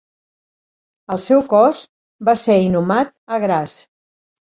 [1.15, 1.81] El seu cos
[2.29, 3.77] va ser inhumat a Graz.